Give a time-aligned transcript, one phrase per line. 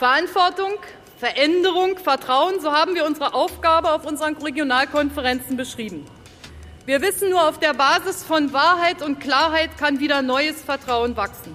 [0.00, 0.78] Verantwortung,
[1.18, 6.06] Veränderung, Vertrauen, so haben wir unsere Aufgabe auf unseren Regionalkonferenzen beschrieben.
[6.86, 11.54] Wir wissen nur, auf der Basis von Wahrheit und Klarheit kann wieder neues Vertrauen wachsen.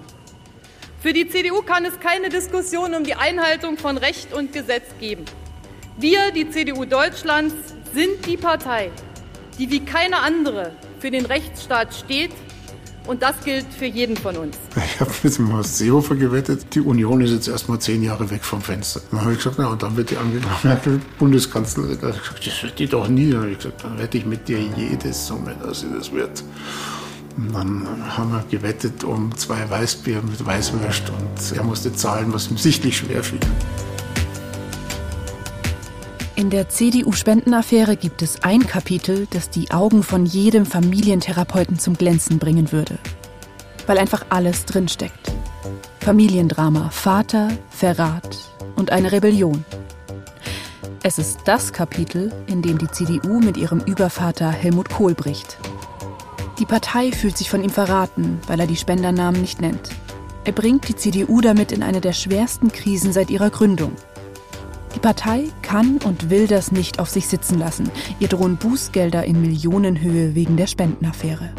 [1.02, 5.24] Für die CDU kann es keine Diskussion um die Einhaltung von Recht und Gesetz geben.
[5.96, 8.92] Wir, die CDU Deutschlands, sind die Partei,
[9.58, 10.70] die wie keine andere
[11.00, 12.30] für den Rechtsstaat steht
[13.06, 14.56] und das gilt für jeden von uns.
[14.96, 18.44] Ich habe mit dem Horst Seehofer gewettet, die Union ist jetzt erstmal zehn Jahre weg
[18.44, 19.00] vom Fenster.
[19.10, 21.98] Dann habe ich gesagt, na und dann wird die Angela Merkel Bundeskanzlerin.
[22.00, 23.30] Da ich gesagt, das wird die doch nie.
[23.30, 26.42] Dann habe ich gesagt, dann wette ich mit dir jede Summe, dass sie das wird.
[27.36, 32.50] Und dann haben wir gewettet um zwei Weißbier mit Weißwürst und er musste zahlen, was
[32.50, 33.40] ihm sichtlich schwer fiel.
[36.36, 42.38] In der CDU-Spendenaffäre gibt es ein Kapitel, das die Augen von jedem Familientherapeuten zum Glänzen
[42.38, 42.98] bringen würde.
[43.86, 45.32] Weil einfach alles drinsteckt.
[46.00, 48.36] Familiendrama, Vater, Verrat
[48.76, 49.64] und eine Rebellion.
[51.02, 55.56] Es ist das Kapitel, in dem die CDU mit ihrem Übervater Helmut Kohl bricht.
[56.58, 59.88] Die Partei fühlt sich von ihm verraten, weil er die Spendernamen nicht nennt.
[60.44, 63.92] Er bringt die CDU damit in eine der schwersten Krisen seit ihrer Gründung.
[64.96, 67.90] Die Partei kann und will das nicht auf sich sitzen lassen.
[68.18, 71.50] Ihr drohen Bußgelder in Millionenhöhe wegen der Spendenaffäre.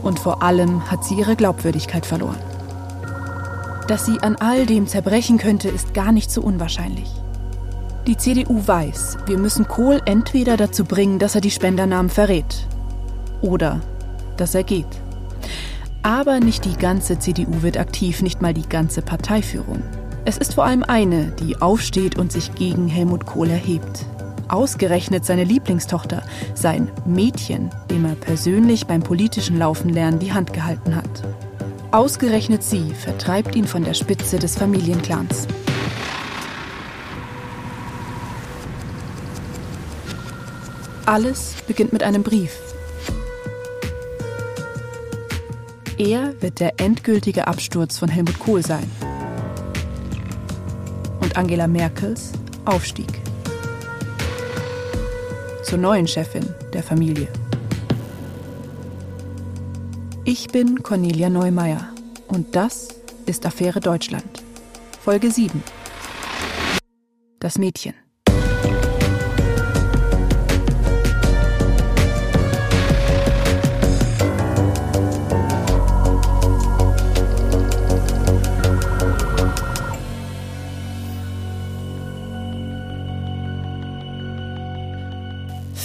[0.00, 2.38] Und vor allem hat sie ihre Glaubwürdigkeit verloren.
[3.88, 7.10] Dass sie an all dem zerbrechen könnte, ist gar nicht so unwahrscheinlich.
[8.06, 12.68] Die CDU weiß, wir müssen Kohl entweder dazu bringen, dass er die Spendernamen verrät
[13.42, 13.80] oder
[14.36, 14.86] dass er geht.
[16.04, 19.82] Aber nicht die ganze CDU wird aktiv, nicht mal die ganze Parteiführung.
[20.28, 24.04] Es ist vor allem eine, die aufsteht und sich gegen Helmut Kohl erhebt.
[24.48, 26.20] Ausgerechnet seine Lieblingstochter,
[26.52, 31.22] sein Mädchen, dem er persönlich beim politischen Laufen lernen die Hand gehalten hat.
[31.92, 35.46] Ausgerechnet sie vertreibt ihn von der Spitze des Familienclans.
[41.06, 42.58] Alles beginnt mit einem Brief.
[45.98, 48.90] Er wird der endgültige Absturz von Helmut Kohl sein.
[51.36, 52.32] Angela Merkels
[52.64, 53.20] Aufstieg
[55.64, 57.28] zur neuen Chefin der Familie.
[60.24, 61.92] Ich bin Cornelia Neumeier
[62.28, 62.88] und das
[63.26, 64.42] ist Affäre Deutschland.
[65.04, 65.62] Folge 7.
[67.38, 68.05] Das Mädchen.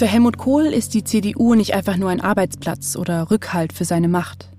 [0.02, 4.08] Für Helmut Kohl ist die CDU nicht einfach nur ein Arbeitsplatz oder Rückhalt für seine
[4.08, 4.50] Macht.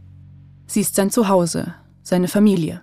[0.68, 2.82] Sie ist sein Zuhause, seine Familie.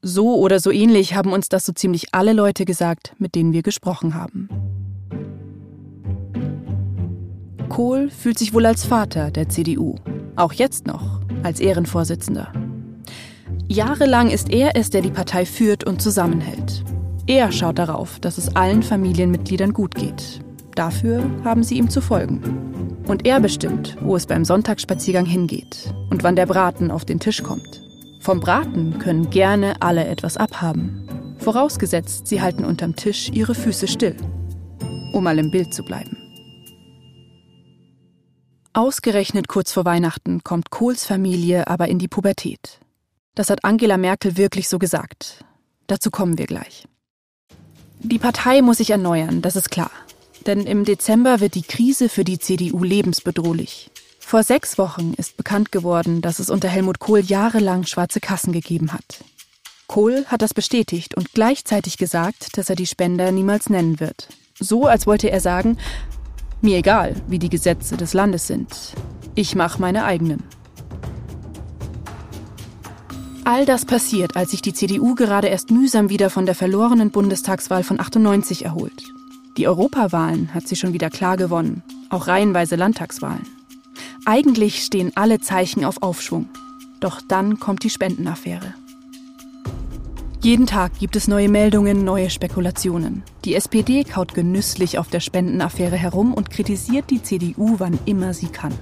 [0.00, 3.64] So oder so ähnlich haben uns das so ziemlich alle Leute gesagt, mit denen wir
[3.64, 4.48] gesprochen haben.
[7.68, 9.96] Kohl fühlt sich wohl als Vater der CDU,
[10.36, 12.52] auch jetzt noch als Ehrenvorsitzender.
[13.66, 16.84] Jahrelang ist er es, der die Partei führt und zusammenhält.
[17.26, 20.40] Er schaut darauf, dass es allen Familienmitgliedern gut geht,
[20.78, 23.02] Dafür haben sie ihm zu folgen.
[23.08, 27.42] Und er bestimmt, wo es beim Sonntagsspaziergang hingeht und wann der Braten auf den Tisch
[27.42, 27.82] kommt.
[28.20, 31.34] Vom Braten können gerne alle etwas abhaben.
[31.40, 34.14] Vorausgesetzt, sie halten unterm Tisch ihre Füße still.
[35.12, 36.16] Um mal im Bild zu bleiben.
[38.72, 42.78] Ausgerechnet kurz vor Weihnachten kommt Kohls Familie aber in die Pubertät.
[43.34, 45.44] Das hat Angela Merkel wirklich so gesagt.
[45.88, 46.86] Dazu kommen wir gleich.
[47.98, 49.90] Die Partei muss sich erneuern, das ist klar.
[50.48, 53.90] Denn im Dezember wird die Krise für die CDU lebensbedrohlich.
[54.18, 58.94] Vor sechs Wochen ist bekannt geworden, dass es unter Helmut Kohl jahrelang schwarze Kassen gegeben
[58.94, 59.22] hat.
[59.88, 64.28] Kohl hat das bestätigt und gleichzeitig gesagt, dass er die Spender niemals nennen wird.
[64.58, 65.76] So, als wollte er sagen,
[66.62, 68.94] mir egal, wie die Gesetze des Landes sind.
[69.34, 70.44] Ich mache meine eigenen.
[73.44, 77.84] All das passiert, als sich die CDU gerade erst mühsam wieder von der verlorenen Bundestagswahl
[77.84, 79.04] von 98 erholt.
[79.58, 83.44] Die Europawahlen hat sie schon wieder klar gewonnen, auch reihenweise Landtagswahlen.
[84.24, 86.48] Eigentlich stehen alle Zeichen auf Aufschwung.
[87.00, 88.74] Doch dann kommt die Spendenaffäre.
[90.40, 93.24] Jeden Tag gibt es neue Meldungen, neue Spekulationen.
[93.44, 98.46] Die SPD kaut genüsslich auf der Spendenaffäre herum und kritisiert die CDU, wann immer sie
[98.46, 98.72] kann.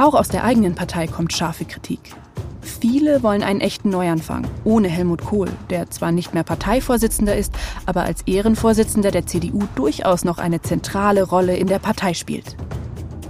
[0.00, 2.14] Auch aus der eigenen Partei kommt scharfe Kritik.
[2.60, 7.52] Viele wollen einen echten Neuanfang, ohne Helmut Kohl, der zwar nicht mehr Parteivorsitzender ist,
[7.84, 12.56] aber als Ehrenvorsitzender der CDU durchaus noch eine zentrale Rolle in der Partei spielt.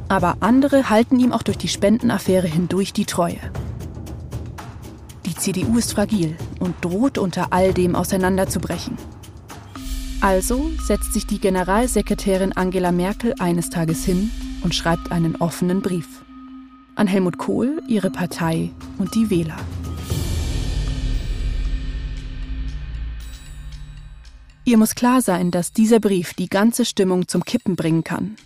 [0.09, 3.39] Aber andere halten ihm auch durch die Spendenaffäre hindurch die Treue.
[5.25, 6.37] Die CDU ist fragil.
[6.61, 8.99] und droht unter all dem auseinanderzubrechen.
[10.21, 14.31] Also setzt sich die Generalsekretärin Angela Merkel eines Tages hin
[14.65, 16.25] und schreibt einen offenen Brief
[16.99, 19.57] an Helmut Kohl, ihre Partei und die Wähler.
[24.65, 28.37] Ihr muss klar sein, dass dieser Brief die ganze Stimmung zum Kippen bringen kann.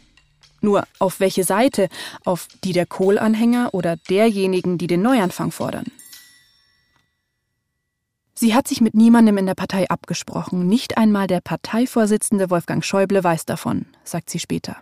[0.61, 1.89] Nur auf welche Seite?
[2.25, 5.87] Auf die der Kohl-Anhänger oder derjenigen, die den Neuanfang fordern?
[8.35, 13.25] Sie hat sich mit niemandem in der Partei abgesprochen, nicht einmal der Parteivorsitzende Wolfgang Schäuble
[13.25, 14.77] weiß davon, sagt sie später.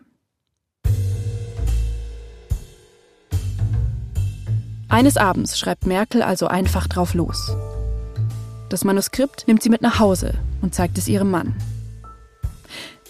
[4.90, 7.54] Eines Abends schreibt Merkel also einfach drauf los.
[8.68, 11.54] Das Manuskript nimmt sie mit nach Hause und zeigt es ihrem Mann.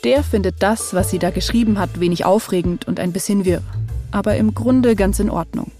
[0.05, 3.63] Der findet das, was sie da geschrieben hat, wenig aufregend und ein bisschen wirr,
[4.11, 5.73] aber im Grunde ganz in Ordnung.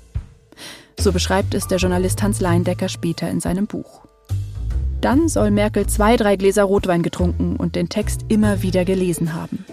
[0.99, 4.01] So beschreibt es der Journalist Hans Leindecker später in seinem Buch.
[5.03, 9.67] Dann soll Merkel zwei, drei Gläser Rotwein getrunken und den Text immer wieder gelesen haben.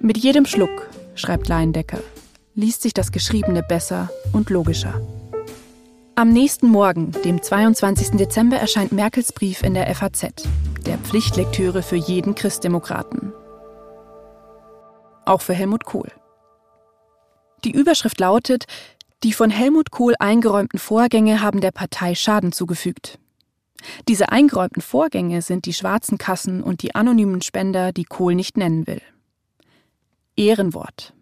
[0.00, 2.00] Mit jedem Schluck, schreibt Leindecker,
[2.54, 5.00] liest sich das Geschriebene besser und logischer.
[6.20, 8.18] Am nächsten Morgen, dem 22.
[8.18, 10.46] Dezember, erscheint Merkels Brief in der FAZ,
[10.84, 13.32] der Pflichtlektüre für jeden Christdemokraten.
[15.24, 16.12] Auch für Helmut Kohl.
[17.64, 18.66] Die Überschrift lautet,
[19.22, 23.18] die von Helmut Kohl eingeräumten Vorgänge haben der Partei Schaden zugefügt.
[24.06, 28.86] Diese eingeräumten Vorgänge sind die schwarzen Kassen und die anonymen Spender, die Kohl nicht nennen
[28.86, 29.00] will.
[30.36, 31.14] Ehrenwort.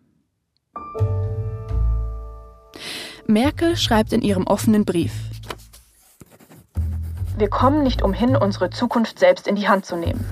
[3.30, 5.12] Merkel schreibt in ihrem offenen Brief,
[7.36, 10.24] wir kommen nicht umhin, unsere Zukunft selbst in die Hand zu nehmen.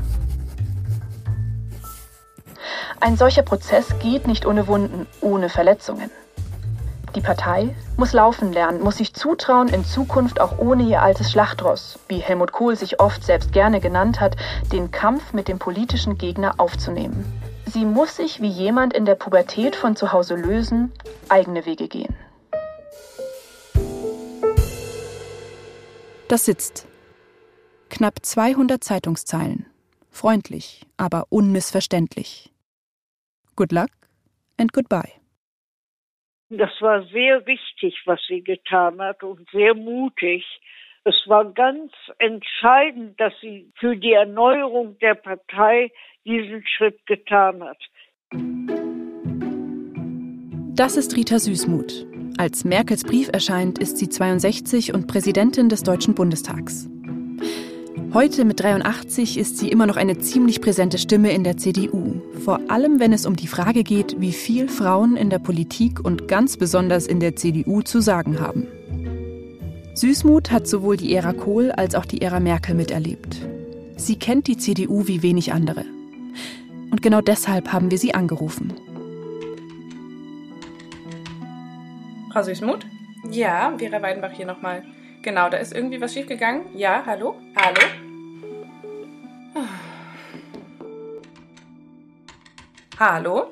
[2.99, 6.11] Ein solcher Prozess geht nicht ohne Wunden, ohne Verletzungen.
[7.15, 11.99] Die Partei muss laufen lernen, muss sich zutrauen, in Zukunft auch ohne ihr altes Schlachtross,
[12.09, 14.37] wie Helmut Kohl sich oft selbst gerne genannt hat,
[14.73, 17.27] den Kampf mit dem politischen Gegner aufzunehmen.
[17.67, 20.93] Sie muss sich wie jemand in der Pubertät von zu Hause lösen,
[21.29, 22.17] eigene Wege gehen.
[26.29, 26.89] Das sitzt.
[27.89, 29.67] Knapp 200 Zeitungszeilen.
[30.11, 32.51] Freundlich, aber unmissverständlich.
[33.55, 33.91] Good luck
[34.59, 35.13] and goodbye.
[36.49, 40.45] Das war sehr richtig, was sie getan hat und sehr mutig.
[41.05, 45.93] Es war ganz entscheidend, dass sie für die Erneuerung der Partei
[46.25, 47.79] diesen Schritt getan hat.
[50.75, 52.16] Das ist Rita Süßmuth.
[52.39, 56.87] Als Merkels Brief erscheint, ist sie 62 und Präsidentin des Deutschen Bundestags.
[58.13, 62.61] Heute mit 83 ist sie immer noch eine ziemlich präsente Stimme in der CDU, vor
[62.69, 66.59] allem wenn es um die Frage geht, wie viel Frauen in der Politik und ganz
[66.59, 68.67] besonders in der CDU zu sagen haben.
[69.95, 73.39] Süßmuth hat sowohl die Ära Kohl als auch die Ära Merkel miterlebt.
[73.97, 75.87] Sie kennt die CDU wie wenig andere.
[76.91, 78.75] Und genau deshalb haben wir sie angerufen.
[82.37, 82.85] Frau Süßmuth?
[83.31, 84.85] Ja, Vera Weidenbach hier nochmal.
[85.23, 86.67] Genau, da ist irgendwie was schiefgegangen.
[86.77, 87.41] Ja, hallo?
[87.57, 87.81] Hallo?
[93.01, 93.51] Hallo?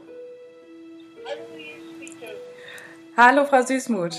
[3.17, 4.17] Hallo, Frau Süßmuth.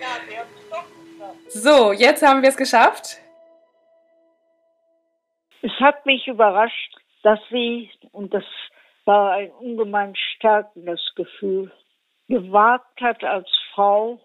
[0.00, 1.52] Ja, wir haben es doch geschafft.
[1.52, 3.18] So, jetzt haben wir es geschafft.
[5.60, 8.44] Es hat mich überrascht, dass sie, und das
[9.04, 11.70] war ein ungemein stärkendes Gefühl,
[12.28, 13.48] gewagt hat, als
[13.78, 14.18] Frau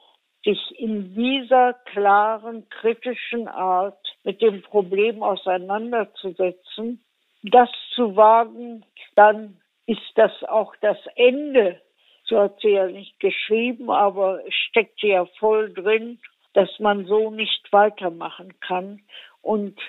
[0.43, 7.05] sich in dieser klaren, kritischen Art mit dem Problem auseinanderzusetzen,
[7.43, 8.83] das zu wagen,
[9.15, 11.79] dann ist das auch das Ende.
[12.25, 16.19] So hat sie ja nicht geschrieben, aber steckt ja voll drin,
[16.53, 19.01] dass man so nicht weitermachen kann
[19.43, 19.79] und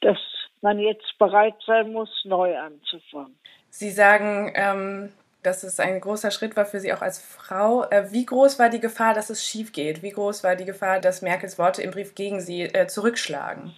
[0.00, 0.18] dass
[0.60, 3.36] man jetzt bereit sein muss, neu anzufangen.
[3.70, 7.84] Sie sagen, ähm, dass es ein großer Schritt war für Sie auch als Frau.
[7.90, 10.02] Äh, wie groß war die Gefahr, dass es schief geht?
[10.02, 13.74] Wie groß war die Gefahr, dass Merkels Worte im Brief gegen Sie äh, zurückschlagen?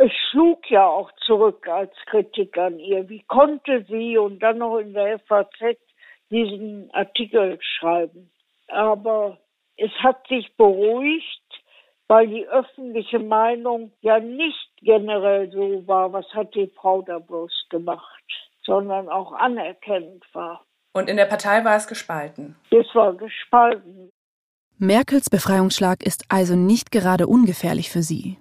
[0.00, 3.08] Es schlug ja auch zurück als Kritik an ihr.
[3.08, 5.48] Wie konnte sie und dann noch in der FAZ
[6.30, 8.30] diesen Artikel schreiben?
[8.68, 9.38] Aber
[9.76, 11.42] es hat sich beruhigt,
[12.06, 17.66] weil die öffentliche Meinung ja nicht generell so war, was hat die Frau da bloß
[17.68, 18.24] gemacht,
[18.64, 20.64] sondern auch anerkennend war.
[20.92, 22.56] Und in der Partei war es gespalten.
[22.70, 24.10] Es war gespalten.
[24.78, 28.38] Merkels Befreiungsschlag ist also nicht gerade ungefährlich für sie.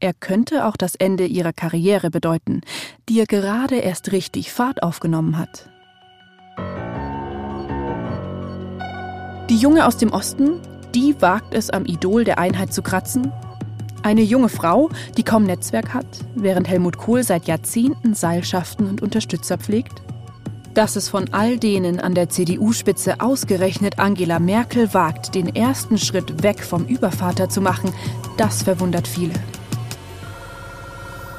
[0.00, 2.60] Er könnte auch das Ende ihrer Karriere bedeuten,
[3.08, 5.68] die ja gerade erst richtig Fahrt aufgenommen hat.
[9.50, 10.60] Die Junge aus dem Osten,
[10.94, 13.32] die wagt es am Idol der Einheit zu kratzen.
[14.02, 19.58] Eine junge Frau, die kaum Netzwerk hat, während Helmut Kohl seit Jahrzehnten Seilschaften und Unterstützer
[19.58, 20.02] pflegt?
[20.78, 26.44] Dass es von all denen an der CDU-Spitze ausgerechnet Angela Merkel wagt, den ersten Schritt
[26.44, 27.92] weg vom Übervater zu machen,
[28.36, 29.34] das verwundert viele.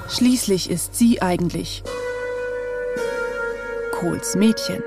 [0.10, 1.84] Schließlich ist sie eigentlich
[3.94, 4.84] Kohls Mädchen.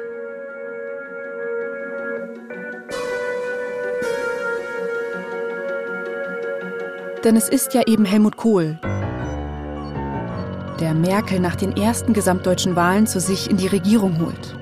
[7.24, 8.78] Denn es ist ja eben Helmut Kohl,
[10.82, 14.56] der Merkel nach den ersten gesamtdeutschen Wahlen zu sich in die Regierung holt.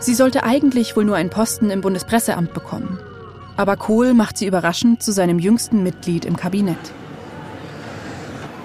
[0.00, 3.00] Sie sollte eigentlich wohl nur einen Posten im Bundespresseamt bekommen.
[3.56, 6.92] Aber Kohl macht sie überraschend zu seinem jüngsten Mitglied im Kabinett.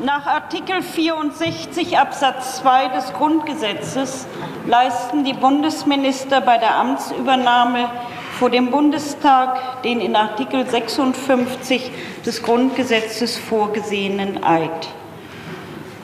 [0.03, 4.27] Nach Artikel 64 Absatz 2 des Grundgesetzes
[4.67, 7.87] leisten die Bundesminister bei der Amtsübernahme
[8.37, 11.89] vor dem Bundestag den in Artikel 56
[12.25, 14.96] des Grundgesetzes vorgesehenen Eid.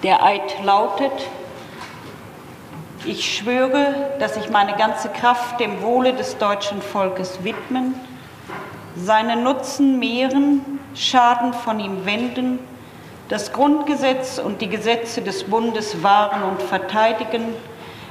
[0.03, 1.13] Der Eid lautet,
[3.05, 7.95] ich schwöre, dass ich meine ganze Kraft dem Wohle des deutschen Volkes widmen,
[8.97, 12.59] seinen Nutzen mehren, Schaden von ihm wenden,
[13.29, 17.55] das Grundgesetz und die Gesetze des Bundes wahren und verteidigen,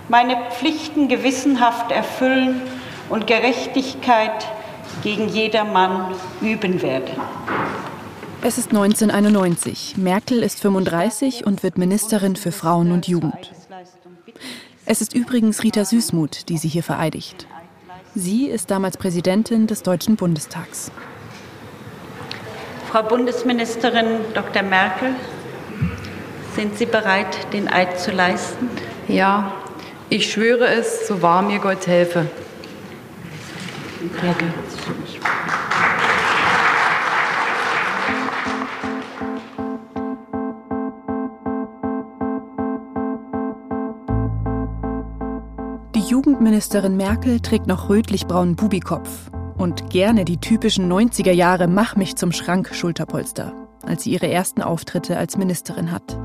[0.09, 2.63] meine Pflichten gewissenhaft erfüllen
[3.11, 4.49] und Gerechtigkeit
[5.03, 7.13] gegen jedermann üben werde.
[8.45, 9.97] Es ist 1991.
[9.99, 13.53] Merkel ist 35 und wird Ministerin für Frauen und Jugend.
[14.85, 17.47] Es ist übrigens Rita Süßmuth, die sie hier vereidigt.
[18.17, 20.91] Sie ist damals Präsidentin des Deutschen Bundestags.
[22.91, 24.65] Frau Bundesministerin Dr.
[24.65, 25.15] Merkel,
[26.57, 28.69] sind Sie bereit, den Eid zu leisten?
[29.07, 29.55] Ja,
[30.09, 32.27] ich schwöre es, so wahr mir Gott helfe.
[34.21, 34.53] Merkel.
[46.43, 52.33] Jugendministerin Merkel trägt noch rötlich-braunen Bubikopf und gerne die typischen 90er Jahre Mach mich zum
[52.33, 53.53] Schrank Schulterpolster,
[53.87, 56.19] als sie ihre ersten Auftritte als Ministerin hat.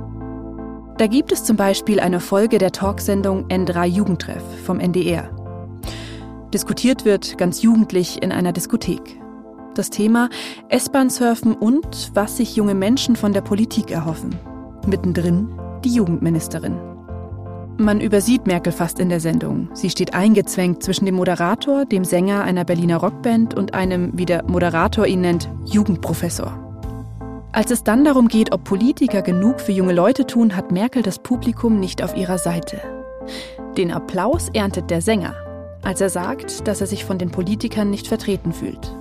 [0.97, 5.29] Da gibt es zum Beispiel eine Folge der Talksendung N3 Jugendtreff vom NDR.
[6.51, 9.21] Diskutiert wird ganz jugendlich in einer Diskothek.
[9.75, 10.29] Das Thema
[10.69, 14.33] S-Bahn-Surfen und was sich junge Menschen von der Politik erhoffen.
[14.88, 15.47] Mittendrin
[15.83, 16.97] die Jugendministerin.
[17.79, 19.69] Man übersieht Merkel fast in der Sendung.
[19.74, 24.43] Sie steht eingezwängt zwischen dem Moderator, dem Sänger einer Berliner Rockband und einem, wie der
[24.46, 26.57] Moderator ihn nennt, Jugendprofessor.
[27.51, 31.19] Als es dann darum geht, ob Politiker genug für junge Leute tun, hat Merkel das
[31.19, 32.81] Publikum nicht auf ihrer Seite.
[33.77, 35.36] Den Applaus erntet der Sänger,
[35.84, 38.97] als er sagt, dass er sich von den Politikern nicht vertreten fühlt.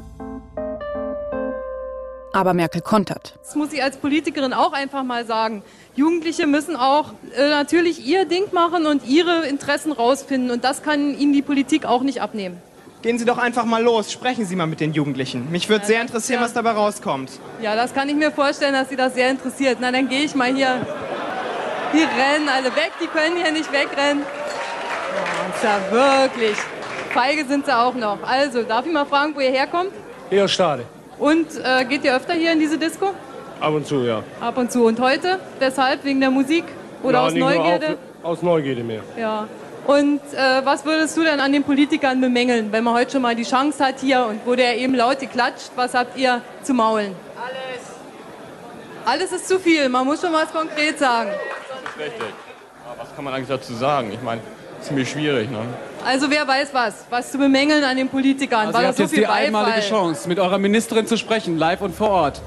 [2.36, 3.32] Aber Merkel kontert.
[3.42, 5.62] Das muss ich als Politikerin auch einfach mal sagen.
[5.94, 10.50] Jugendliche müssen auch äh, natürlich ihr Ding machen und ihre Interessen rausfinden.
[10.50, 12.60] Und das kann ihnen die Politik auch nicht abnehmen.
[13.00, 15.50] Gehen Sie doch einfach mal los, sprechen Sie mal mit den Jugendlichen.
[15.50, 16.44] Mich würde ja, sehr interessieren, ja.
[16.44, 17.30] was dabei rauskommt.
[17.62, 19.78] Ja, das kann ich mir vorstellen, dass Sie das sehr interessiert.
[19.80, 20.86] Na, dann gehe ich mal hier.
[21.94, 24.24] Die rennen alle weg, die können hier nicht wegrennen.
[24.24, 26.58] Oh, ist ja wirklich.
[27.14, 28.22] Feige sind sie auch noch.
[28.22, 29.92] Also, darf ich mal fragen, wo ihr herkommt?
[30.28, 30.84] Hier, Stade.
[31.18, 33.12] Und äh, geht ihr öfter hier in diese Disco?
[33.60, 34.22] Ab und zu, ja.
[34.40, 34.84] Ab und zu.
[34.84, 35.38] Und heute?
[35.58, 36.04] Weshalb?
[36.04, 36.64] Wegen der Musik?
[37.02, 37.98] Oder ja, aus Neugierde?
[38.22, 39.00] Auf, aus Neugierde mehr.
[39.18, 39.48] Ja.
[39.86, 43.36] Und äh, was würdest du denn an den Politikern bemängeln, wenn man heute schon mal
[43.36, 47.14] die Chance hat hier und wurde ja eben laut geklatscht, was habt ihr zu maulen?
[47.36, 47.86] Alles.
[49.04, 51.30] Alles ist zu viel, man muss schon was konkret sagen.
[51.30, 52.34] Das ist richtig.
[52.98, 54.10] was kann man eigentlich dazu sagen?
[54.12, 54.40] Ich meine,
[54.80, 55.60] ziemlich schwierig, ne?
[56.06, 58.66] Also wer weiß was, was zu bemängeln an den Politikern.
[58.68, 59.46] Also War ihr habt so jetzt die Beifall.
[59.46, 62.42] einmalige Chance, mit eurer Ministerin zu sprechen, live und vor Ort.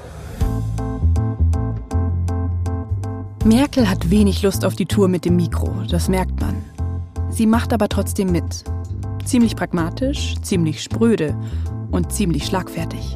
[3.44, 6.64] Merkel hat wenig Lust auf die Tour mit dem Mikro, das merkt man.
[7.28, 8.64] Sie macht aber trotzdem mit.
[9.26, 11.36] Ziemlich pragmatisch, ziemlich spröde
[11.90, 13.14] und ziemlich schlagfertig.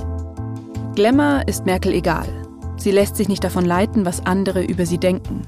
[0.95, 2.29] Glamour ist Merkel egal.
[2.77, 5.47] Sie lässt sich nicht davon leiten, was andere über sie denken.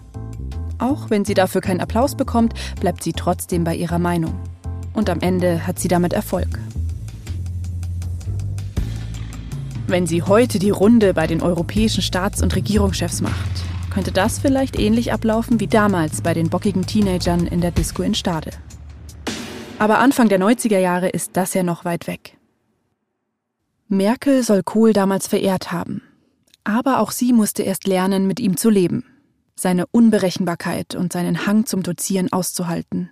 [0.78, 4.34] Auch wenn sie dafür keinen Applaus bekommt, bleibt sie trotzdem bei ihrer Meinung.
[4.96, 6.58] Und am Ende hat sie damit Erfolg.
[9.86, 13.36] Wenn sie heute die Runde bei den europäischen Staats- und Regierungschefs macht,
[13.90, 18.14] könnte das vielleicht ähnlich ablaufen wie damals bei den bockigen Teenagern in der Disco in
[18.14, 18.50] Stade.
[19.78, 22.38] Aber Anfang der 90er Jahre ist das ja noch weit weg.
[23.88, 26.00] Merkel soll Kohl damals verehrt haben.
[26.64, 29.04] Aber auch sie musste erst lernen, mit ihm zu leben.
[29.56, 33.10] Seine Unberechenbarkeit und seinen Hang zum Dozieren auszuhalten.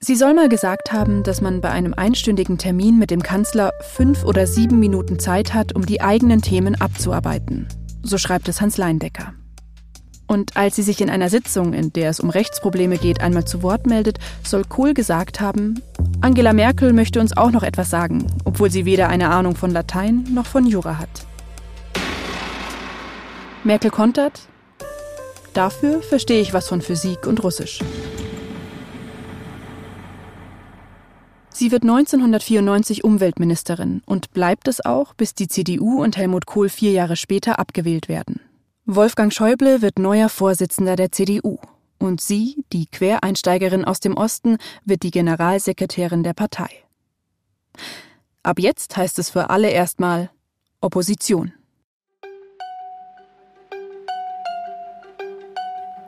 [0.00, 4.24] Sie soll mal gesagt haben, dass man bei einem einstündigen Termin mit dem Kanzler fünf
[4.24, 7.66] oder sieben Minuten Zeit hat, um die eigenen Themen abzuarbeiten.
[8.04, 9.34] So schreibt es Hans Leindecker.
[10.28, 13.64] Und als sie sich in einer Sitzung, in der es um Rechtsprobleme geht, einmal zu
[13.64, 15.82] Wort meldet, soll Kohl gesagt haben,
[16.20, 20.24] Angela Merkel möchte uns auch noch etwas sagen, obwohl sie weder eine Ahnung von Latein
[20.32, 21.26] noch von Jura hat.
[23.64, 24.42] Merkel kontert,
[25.54, 27.80] dafür verstehe ich was von Physik und Russisch.
[31.58, 36.92] Sie wird 1994 Umweltministerin und bleibt es auch, bis die CDU und Helmut Kohl vier
[36.92, 38.40] Jahre später abgewählt werden.
[38.86, 41.58] Wolfgang Schäuble wird neuer Vorsitzender der CDU.
[41.98, 46.68] Und sie, die Quereinsteigerin aus dem Osten, wird die Generalsekretärin der Partei.
[48.44, 50.30] Ab jetzt heißt es für alle erstmal
[50.80, 51.52] Opposition.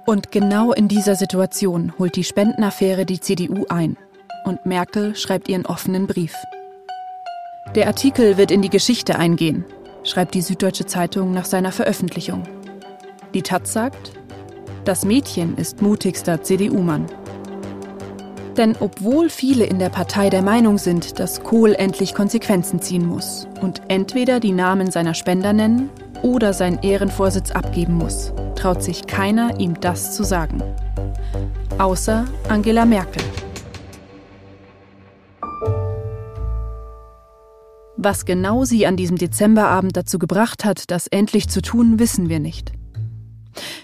[0.07, 3.97] Und genau in dieser Situation holt die Spendenaffäre die CDU ein
[4.51, 6.35] und Merkel schreibt ihren offenen Brief.
[7.77, 9.65] Der Artikel wird in die Geschichte eingehen,
[10.03, 12.43] schreibt die Süddeutsche Zeitung nach seiner Veröffentlichung.
[13.33, 14.11] Die Taz sagt,
[14.85, 17.07] das Mädchen ist mutigster CDU-Mann.
[18.57, 23.47] Denn obwohl viele in der Partei der Meinung sind, dass Kohl endlich Konsequenzen ziehen muss
[23.61, 25.91] und entweder die Namen seiner Spender nennen
[26.23, 30.61] oder seinen Ehrenvorsitz abgeben muss, traut sich keiner, ihm das zu sagen.
[31.79, 33.23] Außer Angela Merkel.
[38.03, 42.41] Was genau sie an diesem Dezemberabend dazu gebracht hat, das endlich zu tun, wissen wir
[42.41, 42.73] nicht.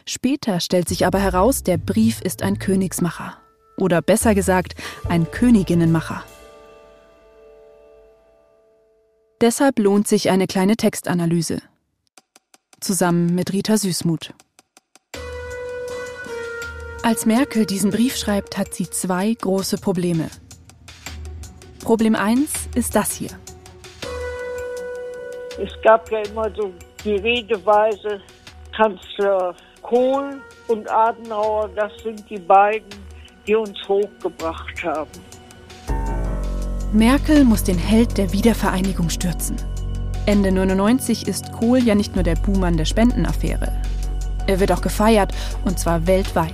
[0.06, 3.36] Später stellt sich aber heraus, der Brief ist ein Königsmacher.
[3.76, 4.74] Oder besser gesagt,
[5.06, 6.24] ein Königinnenmacher.
[9.42, 11.60] Deshalb lohnt sich eine kleine Textanalyse.
[12.80, 14.32] Zusammen mit Rita Süßmuth.
[17.02, 20.30] Als Merkel diesen Brief schreibt, hat sie zwei große Probleme.
[21.80, 23.38] Problem 1 ist das hier.
[25.58, 26.72] Es gab ja immer so
[27.02, 28.20] die Redeweise,
[28.76, 32.88] Kanzler Kohl und Adenauer, das sind die beiden,
[33.46, 35.10] die uns hochgebracht haben.
[36.92, 39.56] Merkel muss den Held der Wiedervereinigung stürzen.
[40.26, 43.72] Ende 99 ist Kohl ja nicht nur der Buhmann der Spendenaffäre.
[44.46, 45.32] Er wird auch gefeiert,
[45.64, 46.52] und zwar weltweit.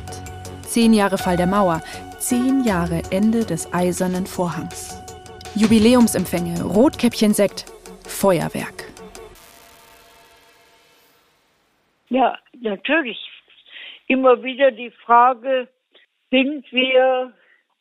[0.62, 1.82] Zehn Jahre Fall der Mauer,
[2.18, 4.96] zehn Jahre Ende des eisernen Vorhangs.
[5.54, 7.66] Jubiläumsempfänge, Rotkäppchensekt,
[8.06, 8.91] Feuerwerk.
[12.12, 13.18] Ja, natürlich.
[14.06, 15.66] Immer wieder die Frage,
[16.30, 17.32] sind wir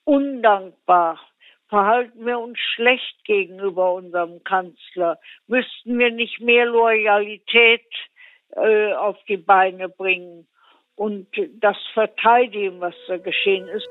[0.05, 1.19] undankbar?
[1.67, 5.19] Verhalten wir uns schlecht gegenüber unserem Kanzler?
[5.47, 7.85] Müssten wir nicht mehr Loyalität
[8.55, 10.47] äh, auf die Beine bringen
[10.95, 11.27] und
[11.59, 13.89] das verteidigen, was da geschehen ist?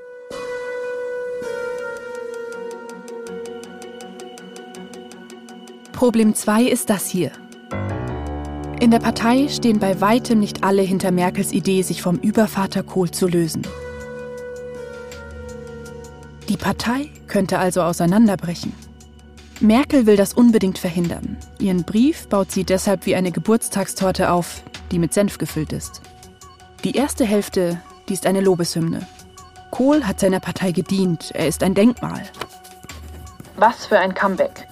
[5.92, 7.30] Problem 2 ist das hier.
[8.80, 13.10] In der Partei stehen bei weitem nicht alle hinter Merkels Idee, sich vom Übervater Kohl
[13.10, 13.60] zu lösen.
[16.48, 18.72] Die Partei könnte also auseinanderbrechen.
[19.60, 21.36] Merkel will das unbedingt verhindern.
[21.58, 26.00] Ihren Brief baut sie deshalb wie eine Geburtstagstorte auf, die mit Senf gefüllt ist.
[26.82, 29.06] Die erste Hälfte, die ist eine Lobeshymne.
[29.70, 32.22] Kohl hat seiner Partei gedient, er ist ein Denkmal.
[33.56, 34.69] Was für ein Comeback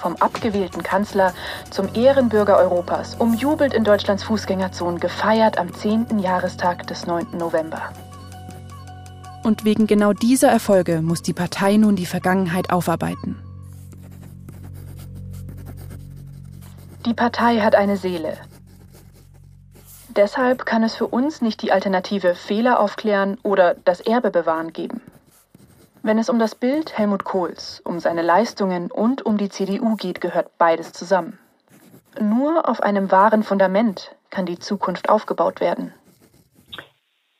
[0.00, 1.32] vom abgewählten Kanzler
[1.70, 6.18] zum Ehrenbürger Europas, umjubelt in Deutschlands Fußgängerzonen, gefeiert am 10.
[6.18, 7.36] Jahrestag des 9.
[7.38, 7.92] November.
[9.42, 13.36] Und wegen genau dieser Erfolge muss die Partei nun die Vergangenheit aufarbeiten.
[17.06, 18.36] Die Partei hat eine Seele.
[20.16, 25.00] Deshalb kann es für uns nicht die Alternative Fehler aufklären oder das Erbe bewahren geben.
[26.02, 30.22] Wenn es um das Bild Helmut Kohls, um seine Leistungen und um die CDU geht,
[30.22, 31.38] gehört beides zusammen.
[32.18, 35.92] Nur auf einem wahren Fundament kann die Zukunft aufgebaut werden.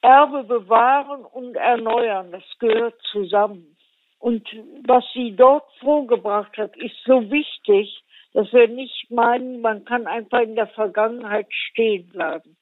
[0.02, 3.76] Erbe bewahren und erneuern, das gehört zusammen.
[4.18, 4.46] Und
[4.86, 8.02] was sie dort vorgebracht hat, ist so wichtig,
[8.34, 12.56] dass wir nicht meinen, man kann einfach in der Vergangenheit stehen bleiben,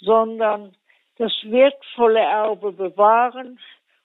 [0.00, 0.74] sondern
[1.18, 3.58] das wertvolle Erbe bewahren,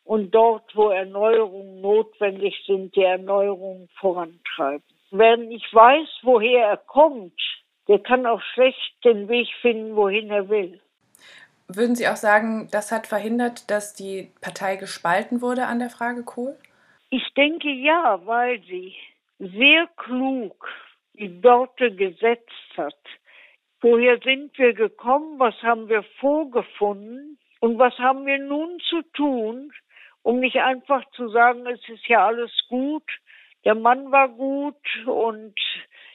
[0.09, 4.83] und dort, wo Erneuerungen notwendig sind, die Erneuerungen vorantreiben.
[5.11, 7.39] Wer nicht weiß, woher er kommt,
[7.87, 10.79] der kann auch schlecht den Weg finden, wohin er will.
[11.67, 16.23] Würden Sie auch sagen, das hat verhindert, dass die Partei gespalten wurde an der Frage
[16.23, 16.57] Kohl?
[17.11, 18.95] Ich denke ja, weil sie
[19.37, 20.67] sehr klug
[21.13, 22.97] die Worte gesetzt hat.
[23.79, 25.37] Woher sind wir gekommen?
[25.37, 27.37] Was haben wir vorgefunden?
[27.59, 29.71] Und was haben wir nun zu tun,
[30.23, 33.03] um nicht einfach zu sagen, es ist ja alles gut,
[33.65, 35.55] der Mann war gut und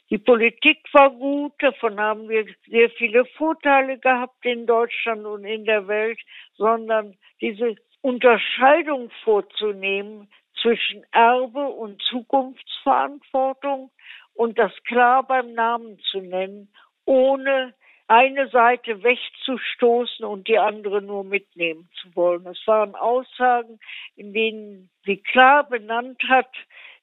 [0.09, 5.65] die Politik war gut, davon haben wir sehr viele Vorteile gehabt in Deutschland und in
[5.65, 6.19] der Welt,
[6.53, 10.29] sondern diese Unterscheidung vorzunehmen
[10.61, 13.91] zwischen Erbe und Zukunftsverantwortung
[14.33, 16.71] und das klar beim Namen zu nennen,
[17.05, 17.73] ohne
[18.07, 22.45] eine Seite wegzustoßen und die andere nur mitnehmen zu wollen.
[22.45, 23.79] Es waren Aussagen,
[24.15, 26.51] in denen sie klar benannt hat,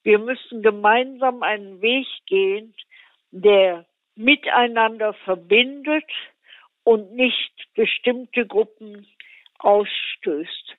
[0.04, 2.74] wir müssen gemeinsam einen Weg gehen,
[3.30, 3.86] der
[4.16, 6.10] miteinander verbindet
[6.84, 9.06] und nicht bestimmte Gruppen
[9.58, 10.76] ausstößt.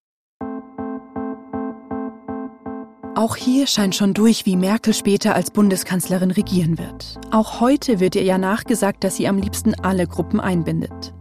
[3.16, 7.20] Auch hier scheint schon durch, wie Merkel später als Bundeskanzlerin regieren wird.
[7.30, 11.14] Auch heute wird ihr ja nachgesagt, dass sie am liebsten alle Gruppen einbindet.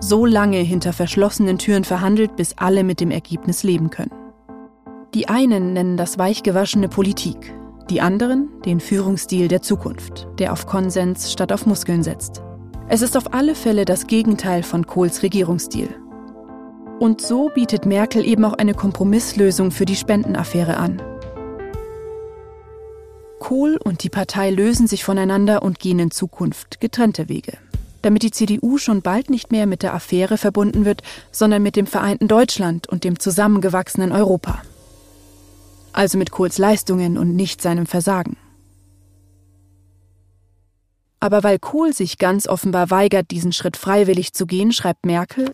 [0.00, 4.10] So lange hinter verschlossenen Türen verhandelt, bis alle mit dem Ergebnis leben können.
[5.14, 7.54] Die einen nennen das weichgewaschene Politik,
[7.90, 12.42] die anderen den Führungsstil der Zukunft, der auf Konsens statt auf Muskeln setzt.
[12.88, 15.90] Es ist auf alle Fälle das Gegenteil von Kohls Regierungsstil.
[16.98, 21.00] Und so bietet Merkel eben auch eine Kompromisslösung für die Spendenaffäre an.
[23.46, 27.58] Kohl und die Partei lösen sich voneinander und gehen in Zukunft getrennte Wege.
[28.02, 31.86] Damit die CDU schon bald nicht mehr mit der Affäre verbunden wird, sondern mit dem
[31.86, 34.62] vereinten Deutschland und dem zusammengewachsenen Europa
[35.96, 38.36] also mit Kohls Leistungen und nicht seinem Versagen.
[41.18, 45.50] Aber weil Kohl sich ganz offenbar weigert, diesen Schritt freiwillig zu gehen, schreibt Merkel,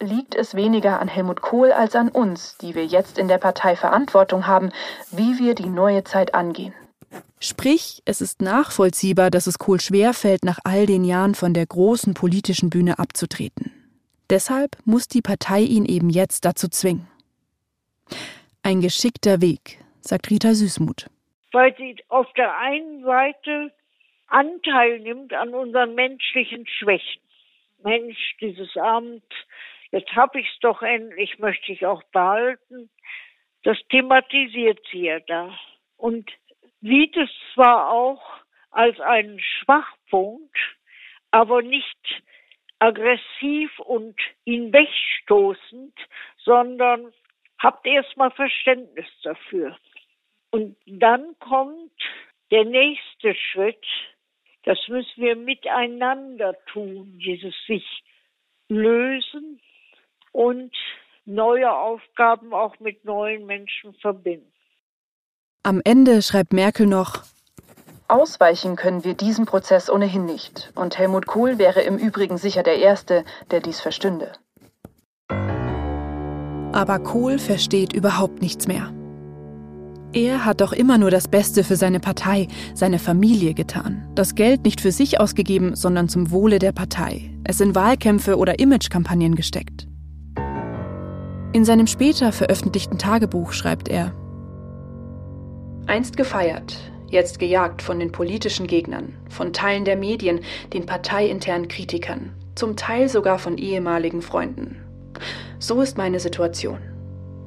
[0.00, 3.76] liegt es weniger an Helmut Kohl als an uns, die wir jetzt in der Partei
[3.76, 4.72] Verantwortung haben,
[5.10, 6.74] wie wir die neue Zeit angehen.
[7.40, 12.14] Sprich, es ist nachvollziehbar, dass es Kohl schwerfällt, nach all den Jahren von der großen
[12.14, 13.72] politischen Bühne abzutreten.
[14.28, 17.08] Deshalb muss die Partei ihn eben jetzt dazu zwingen.
[18.62, 21.06] Ein geschickter Weg, sagt Rita Süßmuth.
[21.52, 23.72] Weil sie auf der einen Seite
[24.28, 27.20] Anteil nimmt an unseren menschlichen Schwächen.
[27.82, 29.24] Mensch, dieses Amt,
[29.92, 32.90] jetzt habe ich es doch endlich, möchte ich auch behalten.
[33.62, 35.58] Das thematisiert sie ja da
[35.96, 36.30] und
[36.80, 38.22] sieht es zwar auch
[38.70, 40.56] als einen Schwachpunkt,
[41.30, 42.22] aber nicht
[42.78, 45.94] aggressiv und ihn wegstoßend,
[46.38, 47.12] sondern
[47.58, 49.76] habt erstmal Verständnis dafür.
[50.50, 51.92] Und dann kommt
[52.50, 53.84] der nächste Schritt,
[54.64, 58.02] das müssen wir miteinander tun, dieses sich
[58.68, 59.60] lösen
[60.32, 60.72] und
[61.24, 64.52] neue Aufgaben auch mit neuen Menschen verbinden.
[65.62, 67.22] Am Ende schreibt Merkel noch,
[68.08, 70.72] Ausweichen können wir diesem Prozess ohnehin nicht.
[70.74, 74.32] Und Helmut Kohl wäre im Übrigen sicher der Erste, der dies verstünde.
[76.72, 78.92] Aber Kohl versteht überhaupt nichts mehr.
[80.12, 84.10] Er hat doch immer nur das Beste für seine Partei, seine Familie getan.
[84.16, 87.30] Das Geld nicht für sich ausgegeben, sondern zum Wohle der Partei.
[87.44, 89.89] Es in Wahlkämpfe oder Imagekampagnen gesteckt.
[91.52, 94.12] In seinem später veröffentlichten Tagebuch schreibt er:
[95.86, 96.76] Einst gefeiert,
[97.08, 100.40] jetzt gejagt von den politischen Gegnern, von Teilen der Medien,
[100.72, 104.80] den parteiinternen Kritikern, zum Teil sogar von ehemaligen Freunden.
[105.58, 106.78] So ist meine Situation.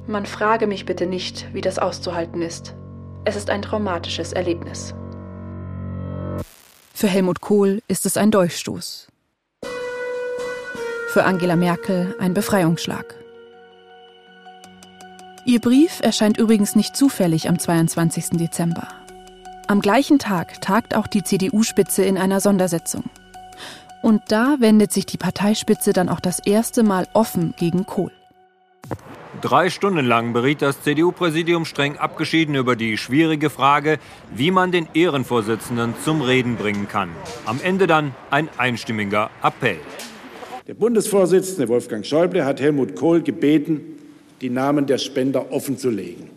[0.06, 2.74] Man frage mich bitte nicht, wie das auszuhalten ist.
[3.24, 4.94] Es ist ein traumatisches Erlebnis.
[6.92, 9.08] Für Helmut Kohl ist es ein Dolchstoß.
[11.08, 13.23] Für Angela Merkel ein Befreiungsschlag.
[15.46, 18.30] Ihr Brief erscheint übrigens nicht zufällig am 22.
[18.38, 18.88] Dezember.
[19.66, 23.04] Am gleichen Tag tagt auch die CDU-Spitze in einer Sondersitzung.
[24.00, 28.10] Und da wendet sich die Parteispitze dann auch das erste Mal offen gegen Kohl.
[29.42, 33.98] Drei Stunden lang beriet das CDU-Präsidium streng abgeschieden über die schwierige Frage,
[34.34, 37.10] wie man den Ehrenvorsitzenden zum Reden bringen kann.
[37.44, 39.80] Am Ende dann ein einstimmiger Appell.
[40.66, 43.94] Der Bundesvorsitzende Wolfgang Schäuble hat Helmut Kohl gebeten,
[44.44, 46.28] die Namen der Spender offenzulegen.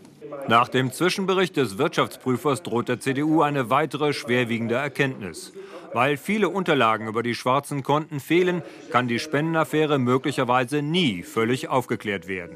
[0.47, 5.51] Nach dem Zwischenbericht des Wirtschaftsprüfers droht der CDU eine weitere schwerwiegende Erkenntnis.
[5.91, 12.29] Weil viele Unterlagen über die schwarzen Konten fehlen, kann die Spendenaffäre möglicherweise nie völlig aufgeklärt
[12.29, 12.55] werden.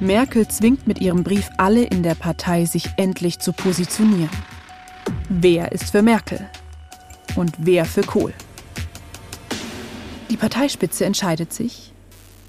[0.00, 4.30] Merkel zwingt mit ihrem Brief alle in der Partei, sich endlich zu positionieren.
[5.28, 6.48] Wer ist für Merkel?
[7.38, 8.34] Und wer für Kohl?
[10.28, 11.92] Die Parteispitze entscheidet sich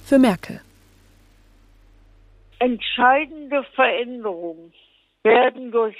[0.03, 0.61] für Merkel.
[2.57, 4.73] Entscheidende Veränderungen
[5.21, 5.95] werden durch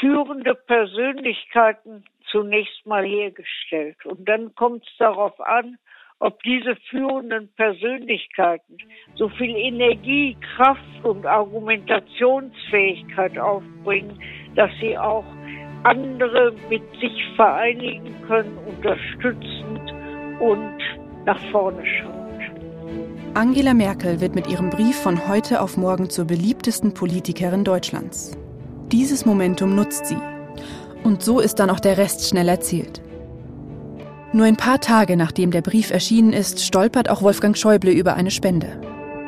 [0.00, 4.06] führende Persönlichkeiten zunächst mal hergestellt.
[4.06, 5.76] Und dann kommt es darauf an,
[6.18, 8.78] ob diese führenden Persönlichkeiten
[9.16, 14.18] so viel Energie, Kraft und Argumentationsfähigkeit aufbringen,
[14.56, 15.26] dass sie auch
[15.84, 19.94] andere mit sich vereinigen können, unterstützend
[20.40, 20.78] und
[21.24, 22.14] nach vorne schauen.
[23.34, 28.38] Angela Merkel wird mit ihrem Brief von heute auf morgen zur beliebtesten Politikerin Deutschlands.
[28.92, 30.18] Dieses Momentum nutzt sie.
[31.02, 33.02] Und so ist dann auch der Rest schnell erzählt.
[34.32, 38.30] Nur ein paar Tage nachdem der Brief erschienen ist, stolpert auch Wolfgang Schäuble über eine
[38.30, 38.80] Spende.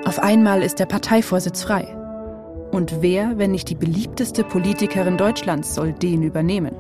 [0.05, 1.97] Auf einmal ist der Parteivorsitz frei.
[2.77, 6.75] Und wer, wenn nicht die beliebteste Politikerin Deutschlands, soll den übernehmen?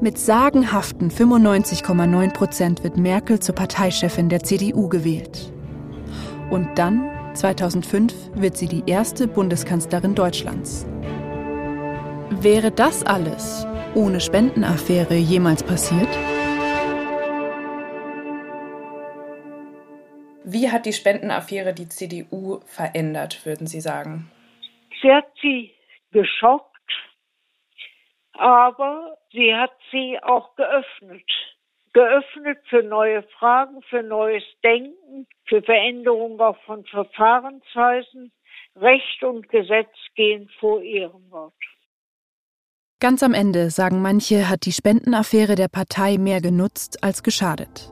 [0.00, 5.52] Mit sagenhaften 95,9 Prozent wird Merkel zur Parteichefin der CDU gewählt.
[6.48, 10.86] Und dann, 2005, wird sie die erste Bundeskanzlerin Deutschlands.
[12.30, 16.08] Wäre das alles ohne Spendenaffäre jemals passiert?
[20.44, 24.30] Wie hat die Spendenaffäre die CDU verändert, würden Sie sagen?
[25.04, 25.70] Sie hat sie
[26.12, 26.90] geschockt,
[28.32, 31.28] aber sie hat sie auch geöffnet.
[31.92, 38.32] Geöffnet für neue Fragen, für neues Denken, für Veränderungen auch von Verfahrensweisen.
[38.76, 41.52] Recht und Gesetz gehen vor ihrem Wort.
[42.98, 47.90] Ganz am Ende, sagen manche, hat die Spendenaffäre der Partei mehr genutzt als geschadet.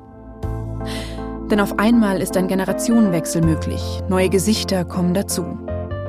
[1.50, 5.58] Denn auf einmal ist ein Generationenwechsel möglich, neue Gesichter kommen dazu.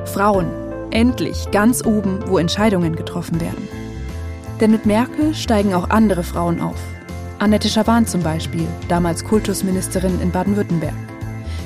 [0.06, 0.63] Frauen,
[0.94, 3.68] endlich ganz oben, wo Entscheidungen getroffen werden.
[4.60, 6.80] Denn mit Merkel steigen auch andere Frauen auf.
[7.40, 10.94] Annette Schawan zum Beispiel, damals Kultusministerin in Baden-Württemberg.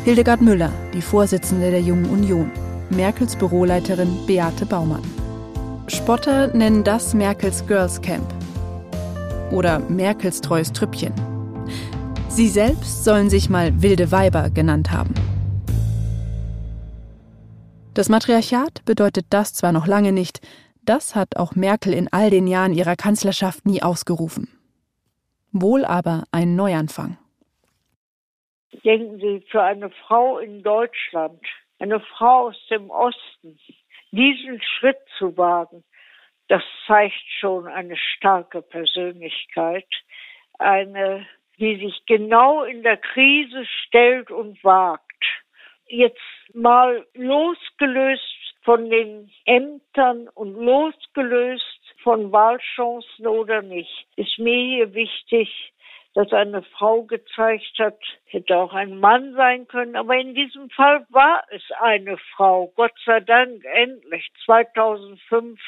[0.05, 2.49] Hildegard Müller, die Vorsitzende der Jungen Union.
[2.89, 5.03] Merkels Büroleiterin Beate Baumann.
[5.87, 8.25] Spotter nennen das Merkels Girls Camp.
[9.51, 11.13] Oder Merkels treues Trüppchen.
[12.29, 15.13] Sie selbst sollen sich mal wilde Weiber genannt haben.
[17.97, 20.39] Das Matriarchat bedeutet das zwar noch lange nicht,
[20.85, 24.49] das hat auch Merkel in all den Jahren ihrer Kanzlerschaft nie ausgerufen.
[25.51, 27.17] Wohl aber ein Neuanfang.
[28.85, 31.41] Denken Sie, für eine Frau in Deutschland,
[31.79, 33.57] eine Frau aus dem Osten,
[34.11, 35.83] diesen Schritt zu wagen,
[36.49, 39.87] das zeigt schon eine starke Persönlichkeit,
[40.59, 41.25] eine,
[41.57, 45.06] die sich genau in der Krise stellt und wagt.
[45.87, 46.19] Jetzt
[46.53, 48.23] mal losgelöst
[48.63, 51.63] von den Ämtern und losgelöst
[52.03, 55.73] von Wahlchancen oder nicht, ist mir hier wichtig,
[56.13, 61.05] dass eine Frau gezeigt hat, hätte auch ein Mann sein können, aber in diesem Fall
[61.09, 62.73] war es eine Frau.
[62.75, 64.27] Gott sei Dank endlich.
[64.45, 65.59] 2005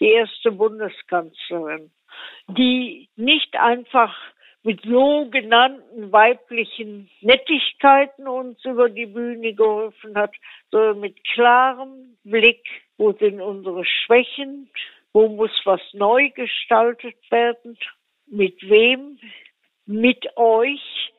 [0.00, 1.90] die erste Bundeskanzlerin,
[2.48, 4.16] die nicht einfach
[4.62, 10.34] mit sogenannten weiblichen Nettigkeiten uns über die Bühne geholfen hat,
[10.70, 12.62] sondern mit klarem Blick,
[12.98, 14.70] wo sind unsere Schwächen,
[15.12, 17.78] wo muss was neu gestaltet werden,
[18.26, 19.18] mit wem
[19.86, 21.10] mit euch.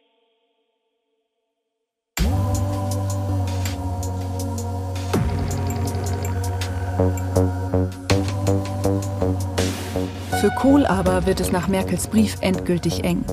[10.42, 13.24] Für Kohl aber wird es nach Merkels Brief endgültig eng.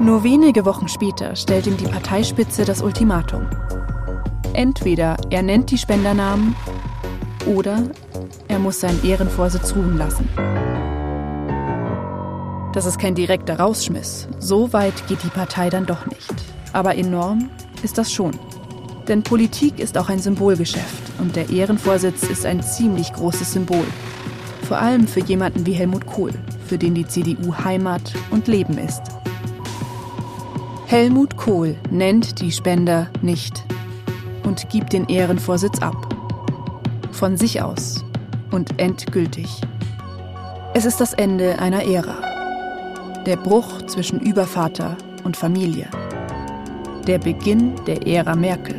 [0.00, 3.46] Nur wenige Wochen später stellt ihm die Parteispitze das Ultimatum.
[4.52, 6.56] Entweder er nennt die Spendernamen
[7.46, 7.84] oder
[8.48, 10.28] er muss seinen Ehrenvorsitz ruhen lassen.
[12.72, 14.26] Das ist kein direkter Rausschmiss.
[14.40, 16.34] So weit geht die Partei dann doch nicht.
[16.72, 17.48] Aber enorm
[17.84, 18.32] ist das schon.
[19.06, 23.86] Denn Politik ist auch ein Symbolgeschäft und der Ehrenvorsitz ist ein ziemlich großes Symbol.
[24.70, 26.30] Vor allem für jemanden wie Helmut Kohl,
[26.64, 29.02] für den die CDU Heimat und Leben ist.
[30.86, 33.64] Helmut Kohl nennt die Spender nicht
[34.44, 36.14] und gibt den Ehrenvorsitz ab.
[37.10, 38.04] Von sich aus
[38.52, 39.60] und endgültig.
[40.72, 43.24] Es ist das Ende einer Ära.
[43.26, 45.88] Der Bruch zwischen Übervater und Familie.
[47.08, 48.76] Der Beginn der Ära Merkel.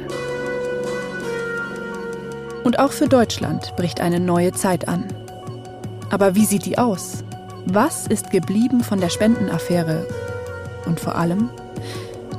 [2.63, 5.03] Und auch für Deutschland bricht eine neue Zeit an.
[6.11, 7.23] Aber wie sieht die aus?
[7.65, 10.05] Was ist geblieben von der Spendenaffäre?
[10.85, 11.49] Und vor allem,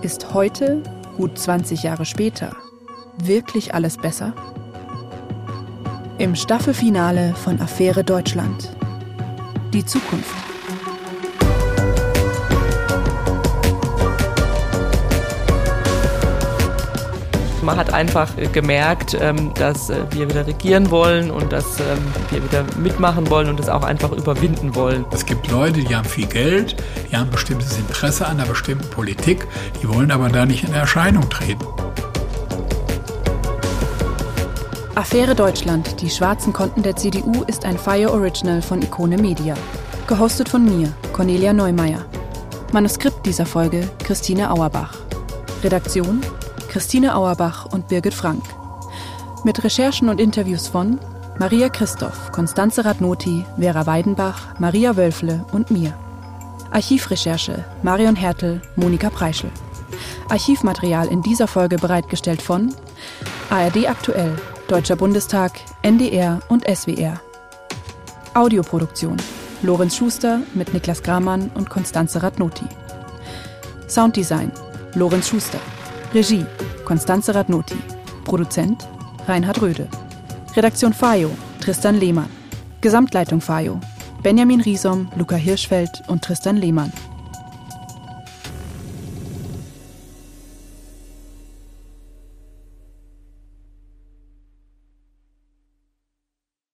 [0.03, 0.83] ist heute,
[1.17, 2.55] gut 20 Jahre später,
[3.19, 4.35] wirklich alles besser?
[6.19, 8.71] Im Staffelfinale von Affäre Deutschland.
[9.73, 10.52] Die Zukunft.
[17.63, 21.99] Man hat einfach gemerkt, ähm, dass äh, wir wieder regieren wollen und dass ähm,
[22.31, 25.05] wir wieder mitmachen wollen und es auch einfach überwinden wollen.
[25.13, 26.77] Es gibt Leute, die haben viel Geld,
[27.11, 29.47] die haben ein bestimmtes Interesse an einer bestimmten Politik,
[29.81, 31.65] die wollen aber da nicht in Erscheinung treten.
[34.97, 39.55] Affäre Deutschland, die schwarzen Konten der CDU ist ein Fire Original von Ikone Media.
[40.09, 42.05] Gehostet von mir, Cornelia Neumeier.
[42.73, 44.99] Manuskript dieser Folge Christine Auerbach.
[45.63, 46.23] Redaktion
[46.73, 48.43] Christine Auerbach und Birgit Frank.
[49.45, 50.99] Mit Recherchen und Interviews von
[51.39, 55.93] Maria Christoph, Konstanze Radnoti, Vera Weidenbach, Maria Wölfle und mir.
[56.71, 59.51] Archivrecherche Marion Hertel, Monika Preischel.
[60.31, 62.75] Archivmaterial in dieser Folge bereitgestellt von
[63.51, 64.35] ARD Aktuell,
[64.67, 67.21] Deutscher Bundestag, NDR und SWR.
[68.33, 69.19] Audioproduktion
[69.61, 72.65] Lorenz Schuster mit Niklas Gramann und Konstanze Radnoti.
[73.89, 74.51] Sounddesign
[74.95, 75.61] Lorenz Schuster.
[76.15, 76.45] Regie
[76.85, 77.77] Konstanze Radnoti.
[78.25, 78.87] Produzent
[79.27, 79.89] Reinhard Röde.
[80.55, 82.29] Redaktion Fayo Tristan Lehmann.
[82.83, 83.81] Gesamtleitung Fayo
[84.23, 86.93] Benjamin Riesom, Luca Hirschfeld und Tristan Lehmann.